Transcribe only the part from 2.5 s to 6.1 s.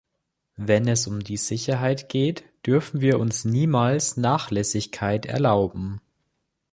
dürfen wir uns niemals Nachlässigkeit erlauben.